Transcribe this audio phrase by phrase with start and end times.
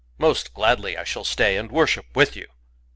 [0.17, 2.47] Most gladly I shall stay, and worship with you."